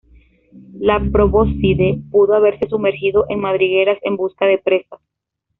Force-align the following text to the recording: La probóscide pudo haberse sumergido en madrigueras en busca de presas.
La 0.79 0.99
probóscide 1.13 2.01
pudo 2.09 2.33
haberse 2.33 2.67
sumergido 2.67 3.27
en 3.29 3.39
madrigueras 3.39 3.99
en 4.01 4.17
busca 4.17 4.47
de 4.47 4.57
presas. 4.57 4.99